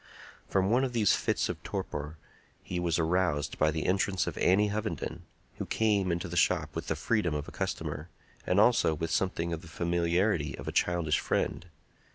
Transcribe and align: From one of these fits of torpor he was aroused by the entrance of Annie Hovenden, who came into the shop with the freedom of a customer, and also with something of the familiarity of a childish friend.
From 0.49 0.71
one 0.71 0.83
of 0.83 0.93
these 0.93 1.13
fits 1.13 1.47
of 1.47 1.61
torpor 1.61 2.17
he 2.63 2.79
was 2.79 2.97
aroused 2.97 3.59
by 3.59 3.69
the 3.69 3.85
entrance 3.85 4.25
of 4.25 4.35
Annie 4.39 4.69
Hovenden, 4.69 5.21
who 5.59 5.67
came 5.67 6.11
into 6.11 6.27
the 6.27 6.35
shop 6.35 6.73
with 6.75 6.87
the 6.87 6.95
freedom 6.95 7.35
of 7.35 7.47
a 7.47 7.51
customer, 7.51 8.09
and 8.47 8.59
also 8.59 8.95
with 8.95 9.11
something 9.11 9.53
of 9.53 9.61
the 9.61 9.67
familiarity 9.67 10.57
of 10.57 10.67
a 10.67 10.71
childish 10.71 11.19
friend. 11.19 11.67